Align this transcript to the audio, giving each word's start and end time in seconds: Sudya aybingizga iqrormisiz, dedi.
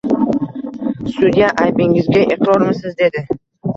Sudya 1.15 1.47
aybingizga 1.65 2.21
iqrormisiz, 2.33 2.97
dedi. 3.03 3.25